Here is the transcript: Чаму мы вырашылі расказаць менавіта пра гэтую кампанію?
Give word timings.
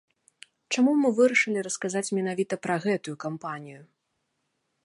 Чаму 0.75 0.91
мы 1.01 1.11
вырашылі 1.19 1.59
расказаць 1.69 2.13
менавіта 2.21 2.53
пра 2.67 2.75
гэтую 2.87 3.15
кампанію? 3.25 3.81